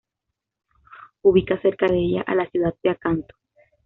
[1.21, 3.35] Ubica cerca de ella a la ciudad de Acanto.